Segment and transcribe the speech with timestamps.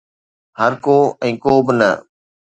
[0.59, 0.95] هرڪو
[1.27, 1.91] ۽ ڪو به نه